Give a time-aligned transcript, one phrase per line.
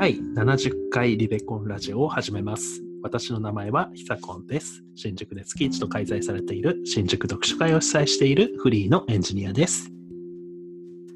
[0.00, 2.84] 第70回リベコンラジオを始めます。
[3.02, 4.84] 私の名前はひさこんです。
[4.94, 9.90] 新宿で月一度開催されている新宿読書会を主催しているフリーのエンジニアです。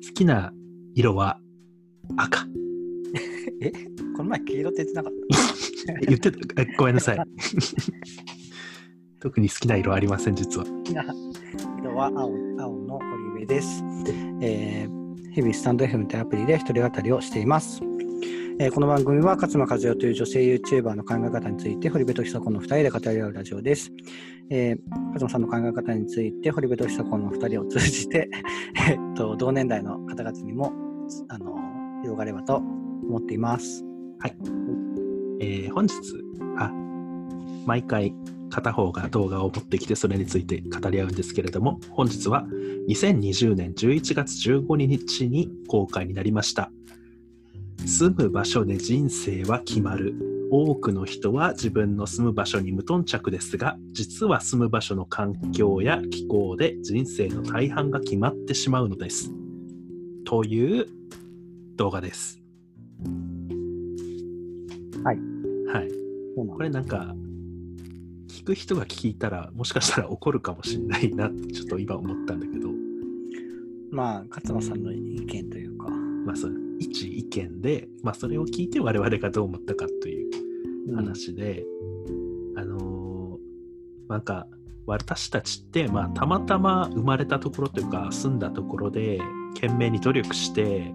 [0.05, 0.53] 好きな
[0.97, 1.39] 色は
[2.17, 2.45] 赤。
[3.63, 3.71] え
[4.17, 5.13] この前黄色って言ってなかっ
[6.09, 7.19] 言ってた、あごめんなさい。
[9.21, 10.67] 特に好きな色ありません、実は。
[10.67, 11.05] た好きな
[11.79, 13.85] 色は青青の堀上です、
[14.41, 17.81] えー日々スタンド FM というアプリで一人語りをしています。
[18.59, 23.91] えーこの番組は勝間和代という女性 YouTuber の考え方について堀部と久子の2人で語り合うラジオです。
[24.51, 24.79] えー
[25.15, 28.29] 勝間さんの考え方について堀部と久子の2人を通じて、
[28.89, 30.73] えっと同年代の方々にも
[31.29, 31.57] あの
[32.03, 33.85] 広がればと思っています
[34.19, 34.37] はい。
[35.41, 35.95] えー本日、
[36.59, 36.71] あ、
[37.67, 38.15] 毎回
[38.51, 42.47] 片方が動画を持ってきてそれについて語り合うんですけれども、本日は
[42.89, 46.71] 2020年11月15日に公開になりました。
[47.87, 50.15] 住む場所で人生は決まる。
[50.51, 59.33] 多くの人は自分の住む場所に無頓着ですが、実は住む場所の環境や気候で人生の大半が決まってしまうのです。
[60.25, 60.87] という
[61.77, 62.41] 動画です。
[65.03, 65.19] はい。
[65.73, 65.89] はい。
[66.37, 67.15] これなんか
[68.29, 72.69] 聞く人が聞いたらもしかしたら怒るかもしれないなってちょっと今思ったんだけど
[73.91, 75.89] まあ勝間さんの意見というか。
[76.25, 80.31] まあその一意見で、まあ、それを聞いて我々がどう思ったかという
[80.89, 80.97] うん。
[80.97, 81.65] 話で、
[82.57, 83.03] あのー
[84.09, 84.47] なんか
[84.85, 89.19] 私たちって、まあ、たまたま生まれたところというか住んだところで
[89.55, 90.93] 懸命に努力して、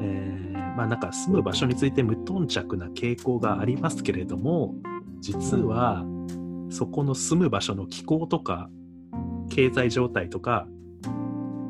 [0.00, 0.44] えー
[0.76, 4.74] まあなんか住む場所について無頓着な傾向がありますけれども
[5.20, 6.04] 実は
[6.70, 8.68] そこの住む場所の気候とか
[9.50, 10.66] 経済状態とか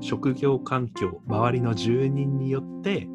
[0.05, 3.09] 職業環境周りの住人によって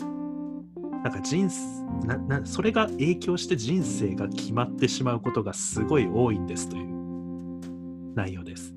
[1.04, 8.73] なんか人生ななそれが影響して人生が決まってしまうことがすごい多いんですという内容です。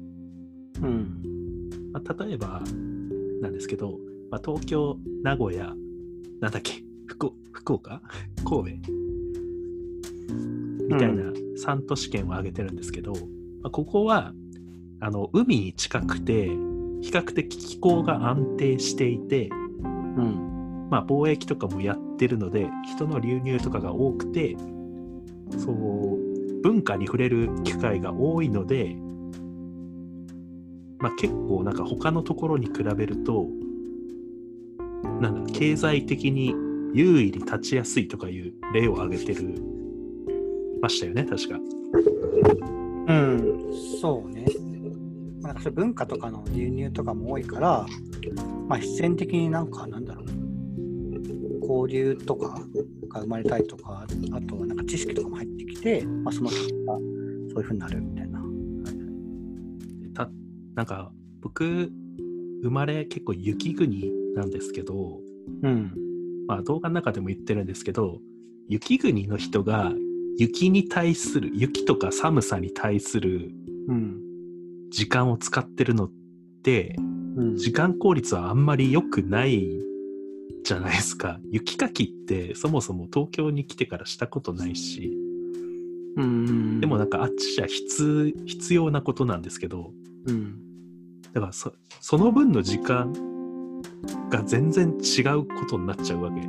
[0.82, 1.70] うん。
[1.92, 2.62] まあ、例えば
[3.40, 3.98] なんですけど、
[4.30, 5.74] まあ、東京、名古屋、
[6.40, 8.02] なんだっけ、福福岡
[8.44, 8.92] 神戸
[10.86, 11.22] みたいな
[11.66, 13.18] 3都市圏を挙げてるんですけど、ま
[13.68, 14.34] あ、ここは
[15.00, 16.50] あの海に近くて
[17.02, 19.48] 比較的気候が安定していて、
[19.82, 20.52] うん。
[20.92, 24.54] まあ、貿易とかもやってるので人の流入とかが多くて
[25.56, 28.94] そう文化に触れる機会が多いので、
[30.98, 33.46] まあ、結構なんか他のところに比べると
[35.22, 36.54] なんだ経済的に
[36.92, 39.54] 優位に立ちやすいとかいう例を挙げてる
[40.82, 41.56] ましたよね確か。
[43.08, 44.44] うん、そうね。
[45.42, 47.86] まあなんかそれ文化とかの流入とかも多いから、
[48.68, 50.26] まあ、必然的になんか、なんだろう、
[51.60, 52.64] 交流とか
[53.08, 56.92] が生まれたりとか、あとはなんか知識とかも入ってきて、まあ、その結果、
[57.52, 58.42] そういうふうになるみたいな。
[60.14, 60.30] た
[60.74, 61.90] なんか僕
[62.62, 65.20] 生まれ結構雪国なんですけど、
[65.62, 65.94] うん。
[66.46, 68.20] まあ、動画の中でも言ってるんですけど
[68.68, 69.92] 雪国の人が
[70.38, 73.52] 雪に対する雪とか寒さに対する
[73.88, 74.21] うん。
[74.92, 76.10] 時間を使ってるのっ
[76.62, 76.96] て
[77.36, 77.56] うん。
[77.56, 79.68] 時間効率はあんまり良くない
[80.64, 85.12] じゃないですか雪かきってそもそも東京に来てからしたことないし
[86.16, 86.80] うん。
[86.80, 89.92] でもなんかあっちじゃ必必要なことなんですけど
[90.26, 90.60] うん。
[91.32, 93.12] だからそその分の時間
[94.28, 96.40] が全然違うことになっちゃうわけ。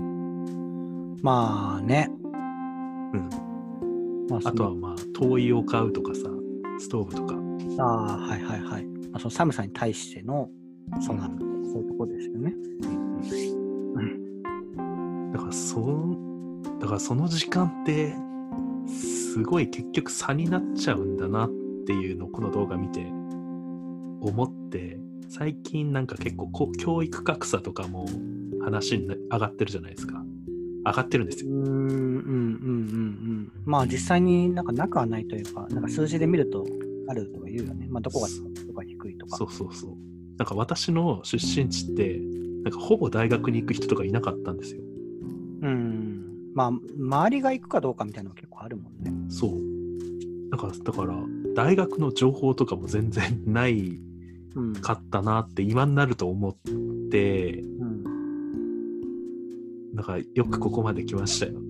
[1.21, 2.09] まあね。
[3.13, 3.29] うん
[4.29, 6.21] まあ、あとはまあ灯油を買うとかさ
[6.79, 7.42] ストーブとか
[7.79, 8.85] ああ、はいはいはい。
[8.85, 10.49] まあ、その寒さに対しての、
[11.01, 11.23] その、
[11.71, 12.53] そういうとこですよね。
[15.33, 16.15] だからそ
[16.79, 18.13] だからその時間って
[18.87, 21.49] すごい結局差になっちゃうんだなっ
[21.87, 23.01] ていうのをこの動画見て
[24.21, 28.05] 思って最近なんか結構こう教育格差とかも
[28.63, 30.23] 話にな上がってるじゃないですか
[30.85, 32.71] 上がってるんですようーん、うん、うん、うん、う
[33.41, 33.51] ん。
[33.65, 36.65] まあ実際になんかなくはないというか、なんか数字で見ると
[37.13, 37.87] あるとか言うよね。
[37.89, 38.27] まあどこが
[38.67, 39.37] とか低いとか。
[39.37, 39.91] そうそうそう
[40.37, 42.19] なんか私の出身地って
[42.63, 44.81] なんかほぼ大学に行く人とかいなかったんですよ
[45.61, 46.25] うん。
[46.55, 49.13] まあ周りが行くかどうかみたいなのが結構あるもんね。
[49.29, 49.51] そう
[50.51, 51.15] だからだから
[51.55, 53.99] 大学の情報とかも全然ない
[54.55, 54.73] うん。
[54.73, 56.55] かったなって今になると思っ
[57.11, 58.03] てうん。
[59.93, 61.53] なんかよくここまで来ましたよ。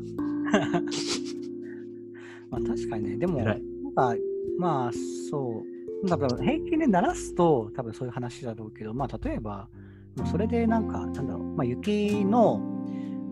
[2.50, 3.44] まあ確かにね、でも。
[3.44, 3.60] なん
[3.95, 4.16] か、
[4.58, 4.92] まあ
[5.30, 5.64] そ
[6.04, 9.68] う、多分平均で鳴らすと多分そういう話だろうけど、まあ例えば、
[10.16, 12.60] もうそれでなんか、なんだろう、まあ雪の、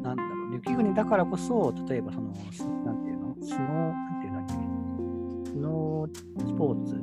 [0.01, 3.61] なんだろう雪国だからこそ、例えばその、すなんていうの、スノー、
[3.93, 6.95] なんていうんだっけ、スノースポーツ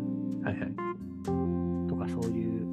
[0.44, 1.88] はいはい。
[1.88, 2.67] とかそういう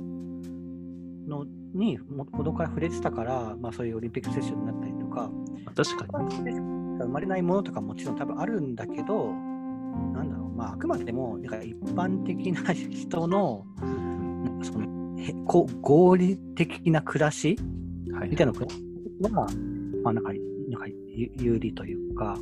[1.28, 5.30] のにもほどから触れてたから、まあ、そういうオリンピックセッションになったりとか、
[5.66, 6.76] まあ確かに。
[6.98, 9.34] 生まれないものとかもちろん多分あるんだけど、
[10.14, 17.58] なんだろう、まあ、あくまでもだから一般的な 人のなんかそのへこ合理的な暮らし
[18.12, 18.60] はいみたいなの
[19.38, 19.48] は、
[20.04, 20.34] まあ、なんか
[20.70, 22.38] なんかゆ有利というか、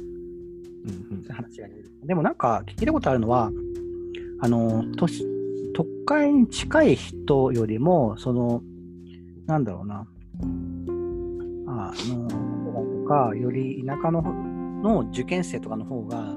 [0.86, 1.24] うんうん。
[1.24, 1.68] そういう話が。
[2.06, 3.52] でもなんか聞いたことあるのは、
[4.40, 5.26] あの都市
[5.74, 8.62] 都会に近い人よりも、その、
[9.46, 10.08] なんだろうな、
[11.68, 12.28] あの、
[13.04, 16.36] とか、より田舎の方の受験生とかの方が、あ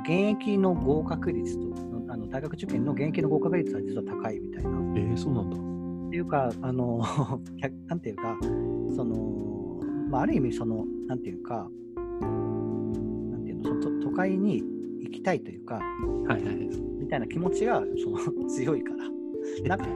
[0.00, 4.70] の現役の合格率とあの大学受験の現役の合格率は実は高いみたいな。
[4.70, 5.56] えー、そうなんだ。
[5.56, 7.00] っていうか、あの、
[7.62, 8.36] 逆なんていうか、
[8.96, 9.80] その、
[10.10, 11.70] まあ、ある意味、その、なんていうか、
[12.20, 14.64] なんていうの、その都都会に
[15.00, 15.76] 行きたいというか、
[16.26, 16.56] はいはい。
[16.98, 18.18] みたいな気持ちがその
[18.50, 19.04] 強いから。
[19.68, 19.86] なんか、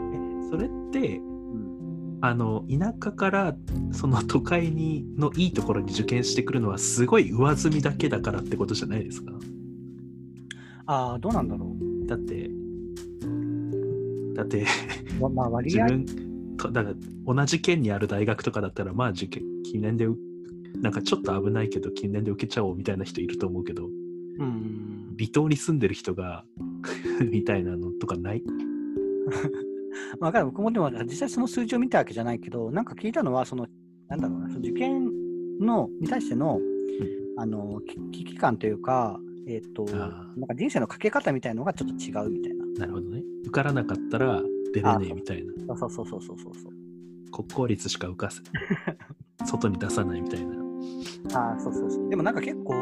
[0.50, 3.56] それって、うん、あの田舎から
[3.92, 9.32] その都会にのいいところに受験してくるのはすごい上積みだけだからってことじゃないですか
[10.86, 11.74] ああ、どうなんだろ
[12.06, 12.50] だって。
[14.34, 14.62] だって。
[14.62, 14.66] う。
[15.20, 20.16] ままあ、割合、自分とだから同じ県にある大学とかだったらまあ受験記念でう
[20.80, 25.14] なんかちょっと危ないけど記念で受けちゃおうみたいな人いると思うけどうん。
[25.18, 26.44] 離島に住んでる人が
[27.30, 28.42] みたいなのとかない？
[30.18, 30.46] まあ、わかる。
[30.46, 33.66] 僕もでも実際その数字を見たわけじゃないけど、なんか聞いたのは、その、
[34.08, 35.10] なんだろうな、その受験
[35.60, 36.60] のに対しての、
[37.36, 42.64] あの、き危機感というか、えっ、と、あなんか人生のかけ方みたいのがちょっと違うみたいな。
[42.80, 44.42] なるほどね受からなかったら
[44.72, 46.72] 出れねえみたいなそうそうそうそうそうそう。
[47.30, 48.40] 国公立しか受かせ
[49.46, 50.64] 外に出さないみたいな
[51.34, 52.08] ああ、そうそうそう。
[52.10, 52.74] でもなんか結構、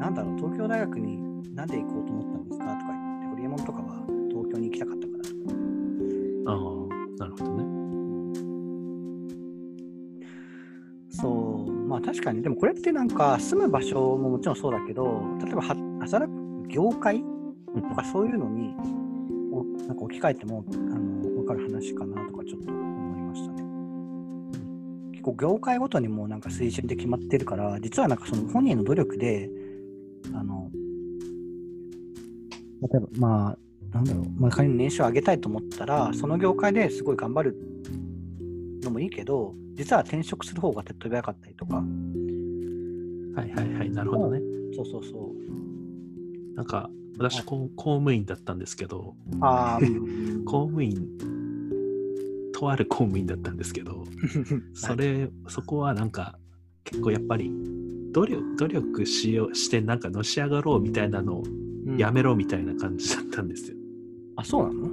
[0.00, 5.34] なんだろう、東京大学になんで行こうと思ったんですかとか言って、ホリエモンとかは東京に行きたかったからとか。
[6.46, 6.79] ああ
[12.04, 17.22] 確かに、でもこれってなんか住む場所ももちろんそうだけど、例えば働く業界
[17.88, 18.74] とかそういうのに
[19.52, 23.62] おなんか置き換えてもあの分かる話かなとかちょっと思いましたね。
[25.12, 29.50] 結構業界ごとにもなんか水準で決まってるから、実はなんかその本人の努力で、
[30.32, 30.70] あの、
[32.82, 33.58] 例えばまあ、
[33.92, 37.56] なんだろう、まあ、仮に年収を上げたいと思ったら、その業界ですごい頑張る
[38.90, 41.82] のもいいけど、実は転職する方が手っ取り早かったりとか、は
[43.46, 44.40] いはいはいなるほどね。
[44.74, 46.54] そうそうそう。
[46.56, 49.80] なんか私公公務員だったんですけどああ、
[50.44, 51.06] 公務員
[52.52, 54.04] とある公務員だったんですけど
[54.74, 56.38] それそこはなんか
[56.84, 57.50] 結構やっぱり
[58.12, 61.44] 努力努力しようしてなんかのし上がろうみたいなのを
[61.86, 61.96] うん。
[61.96, 63.76] やめろみたいな感じだったんですよ。
[64.36, 64.90] あ、そうなの？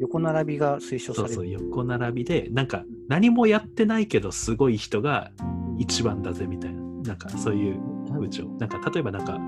[0.00, 1.34] 横並びが推奨される。
[1.34, 5.30] そうそう横並びでなんか何もやってないけどすごい人が
[5.78, 6.82] 一番だぜみたいな。
[7.04, 7.78] なんかそういう
[8.12, 8.46] 風潮。
[8.58, 9.38] なんか例えばなんか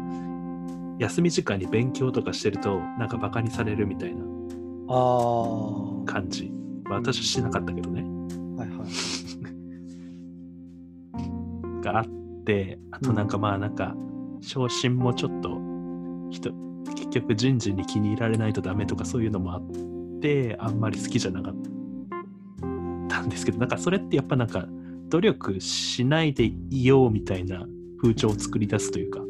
[0.98, 4.22] 休み時間に勉強とかしてるとなんかバカにされるみたいな
[6.06, 6.52] 感じ、
[6.84, 8.02] まあ、私はしなかったけどね。
[8.56, 8.88] はいはい。
[11.82, 12.06] があっ
[12.44, 13.94] てあとなんかまあなんか
[14.40, 15.60] 昇進もちょっと
[16.30, 16.52] 人
[16.94, 19.95] 結局人事に気に入られないとダメとかそういうのもあって
[20.58, 21.54] あんまり好きじゃなかっ
[23.08, 24.66] たんですけどなんかそれってやっぱなんか
[25.08, 27.66] 努力しないでいようみたいな
[28.02, 29.20] 風潮を作り出すというか。
[29.20, 29.24] う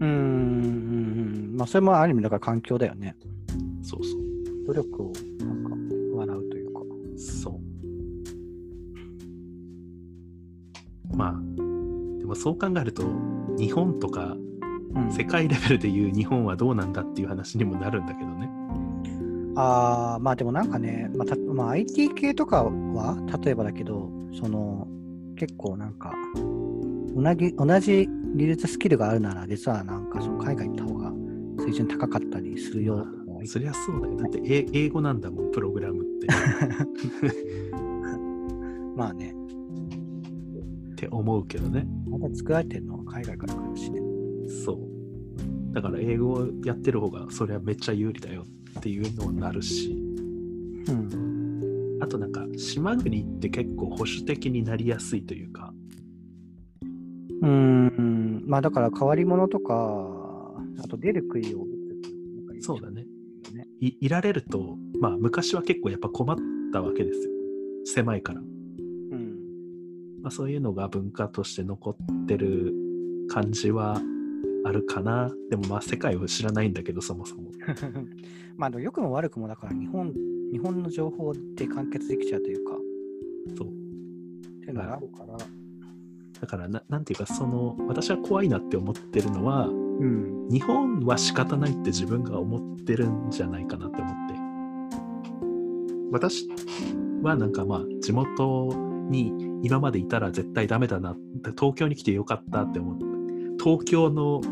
[0.00, 1.56] ーん、うんうん。
[1.56, 3.16] まあそれもある意味だから環境だよね。
[3.82, 4.20] そうそう。
[4.66, 5.70] 努力をなんか
[6.16, 6.80] 笑うというか。
[7.16, 7.60] そ
[11.12, 11.16] う。
[11.16, 11.32] まあ
[12.18, 13.02] でもそう考えると
[13.58, 14.36] 日本とか
[14.94, 15.10] うん。
[15.10, 18.23] 世界レベルでいう日本はどうなんだっていう話にもなるんだけどね
[19.56, 24.88] ああ、まあでもなんかね、まあたまあ、IT 系とかは、例えばだけど、その、
[25.36, 26.12] 結構なんか、
[27.16, 31.12] 同じ同じ技術スキルがあるなら、実はなんかその海外行った方が
[31.64, 34.16] 水準高かったりするよとかはそりゃそうだよ。
[34.16, 36.26] だって英英語なんだもんプログラムって。
[38.96, 39.34] まあね、
[40.92, 41.86] って思うけどね。
[42.08, 44.00] また作られてるのは海外から来るしね。
[44.48, 44.93] そう
[45.74, 48.44] だから英語をやってる方がそれはめっちゃ有利だよ
[48.78, 49.90] っていうのになるし
[50.88, 51.98] うん。
[52.00, 55.72] あとなんか島国って結構保守的になりやすいというか
[57.42, 59.74] うーん、まあだから変わり者とか、
[60.82, 61.66] あと出る杭を
[62.60, 63.04] そうだね
[63.52, 63.66] ね。
[63.80, 66.36] いいられるとまあ昔は結構やっぱ困っ
[66.72, 67.30] たわけですよ
[67.84, 69.36] 狭いからうん。
[70.22, 72.72] まあ、そういうのが文化として残ってる
[73.28, 74.00] 感じは
[74.64, 75.30] あるかな？
[75.50, 77.50] でもまあ世界を知らないんだけど、そもそも。
[78.56, 80.12] まあでも良くも悪くもだから日本
[80.54, 82.76] 日本の情報で完結できちゃうというか、
[83.56, 83.68] そう。
[83.68, 83.70] っ
[84.60, 85.36] ていうのがあるから、
[86.40, 89.72] だからな、なんていうか、その、私は怖いなって思ってるのは、う
[90.04, 90.48] ん。
[90.50, 94.34] 日本は仕方ないって自分が思ってるんじゃないかなって思って。
[96.12, 96.48] 私
[97.22, 98.68] はなんかまあ、地元
[99.10, 101.16] に今までいたら絶対ダメだな。
[101.58, 103.13] 東京に来てよかったって思って。
[103.64, 104.42] 東京の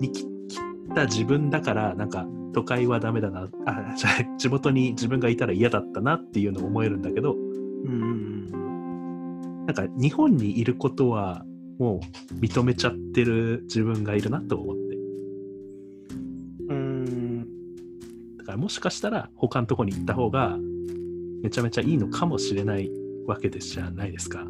[0.00, 0.58] に来来
[0.94, 3.50] た自分だから、なんか都会はダメだな。
[3.66, 8.26] あ、じゃあ地元に自分がいたら嫌だったなっていうのを思えるんだけど、うんうん
[9.66, 11.44] なんか日本にいることは
[11.78, 14.96] もう認めちゃってる自分がいるなと思って。
[16.68, 16.74] うん。
[16.74, 17.46] うん。
[18.38, 20.56] だからもしかしたら他のとこに行った方が
[21.42, 22.90] めちゃめちゃいいのかもしれない
[23.26, 24.46] わけですじゃないですか。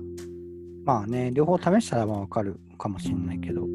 [0.86, 3.66] まあね、両方試したらまあわかるかもしれないけど。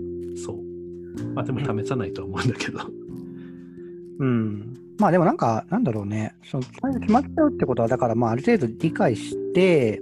[0.44, 1.34] そう。
[1.34, 2.80] まあでも試さないとは思うんだけど。
[4.20, 4.74] うん。
[4.98, 10.02] まあでもなんか、なんだろうね、その決まっちゃうってことは、だからまあある程度理解して、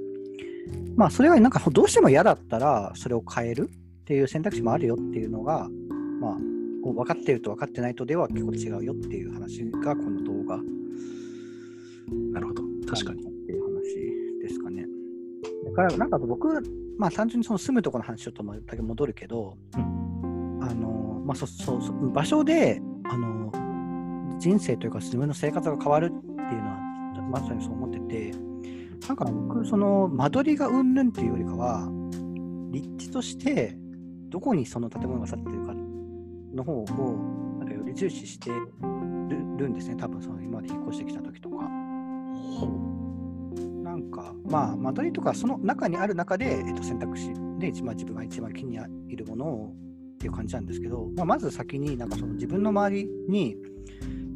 [0.95, 5.67] まあそれがなんかどうしても嫌だったら、それを変えるっていう選択肢もあるよっていうのが、
[6.21, 6.37] まあ、
[6.83, 10.57] 分かってると分かってないとでは結構違うよっていう話がこの動画。
[12.33, 12.63] なるほど。
[12.87, 13.23] 確かに。
[13.23, 14.85] っていう話ですかね。
[15.65, 16.61] だからなんか僕、
[16.99, 19.77] まあ単純にその住むところの話ちょっとだけ戻るけど、あ
[20.75, 28.31] の、まあそそうそ場所で、あの、人生というか自分の生活が変わるっていうのはまさにそう思ってて、
[29.07, 31.89] なんか僕、その間取りがうんぬんっていうよりかは、
[32.71, 33.77] 立地として
[34.27, 35.73] どこにその建物が建ってるか
[36.53, 36.85] の方を
[37.59, 38.57] なんかより重視してる
[39.57, 41.69] るんですね、多分その今まで引っ越してきた時とか。
[43.99, 49.73] なんか、まあ、間取りとか、その中にある中で、えっと、選択肢で一番自分が一番気に入るものを
[50.15, 53.55] っていう感じなんですけど、まあ、まず先になんかその自分の周りに、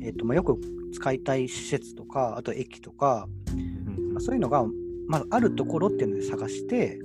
[0.02, 0.60] えっとまあ、よく
[0.94, 3.28] 使いたい施設とか、あと駅とか、
[4.12, 4.66] まあ、そういうのが、
[5.08, 7.00] まあ、あるところっていうので探して、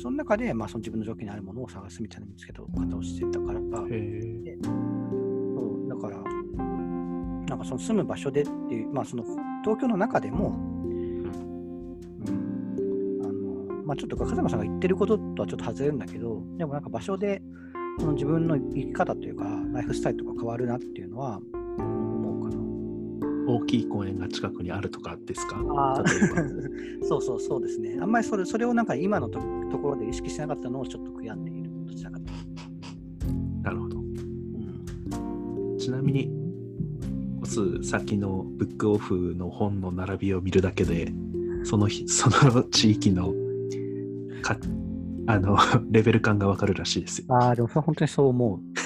[0.00, 2.66] その中で、まあ、その自分の条件にあるものを探すみたいな見つけ方を
[3.02, 3.60] してたから。
[3.60, 3.88] そう
[5.88, 6.22] だから、
[7.46, 9.24] なんかその住む場所でっていう、まあ、その
[9.64, 10.77] 東京の中でも、
[13.88, 17.40] まあ、ちょっと風間さんが言ってることとはちょっと外れるんだけど、でもなんか場所で
[17.98, 21.40] その自分の生き方というか、ライフスタイルとか変わるなっていうのは
[21.78, 22.62] 思うかな。
[23.50, 25.56] 大きい公園が近くにあるとかですか？
[25.74, 26.04] あ。
[27.08, 27.96] そうそうそうですね。
[27.98, 29.40] あんまりそれそれをなんか今のと
[29.70, 31.70] ところで意識しなかったのをちょっと悔やんでいる。
[31.86, 32.24] どちらかと。
[33.62, 33.98] なるほど。
[33.98, 36.30] うんちなみに、
[37.40, 41.10] コス先のブックオフの本の並びを見るだけで、
[41.64, 43.32] その日、その地域の
[44.42, 44.56] か
[45.26, 45.56] あの
[45.90, 47.26] レベル感がわかるらしいですよ。
[47.28, 48.60] ああ、でもそれは本当にそう思う。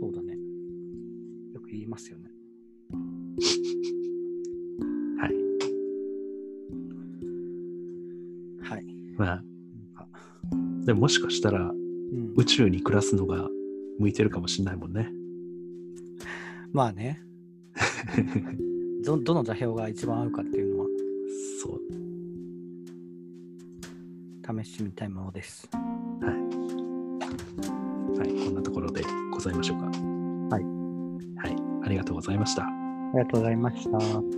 [0.00, 0.36] そうだね。
[1.52, 2.30] よく言いますよね。
[5.18, 5.34] はい。
[8.60, 8.86] はい。
[9.16, 9.44] まあ、
[10.86, 11.74] でももしかしたら
[12.10, 13.48] うん、宇宙に暮らすのが
[13.98, 15.12] 向いてるかもしれないもんね。
[16.72, 17.22] まあね
[19.04, 20.87] ど、どの座標が一番合うかっていうのは
[21.68, 21.78] そう。
[24.62, 25.68] 試してみたいものです。
[25.72, 25.74] は
[28.24, 28.28] い。
[28.44, 29.84] こんなところでございましょうか。
[29.86, 29.90] は
[30.58, 30.64] い
[31.36, 31.56] はい。
[31.84, 32.64] ありがとうございました。
[32.64, 32.68] あ
[33.14, 34.37] りがとうございました。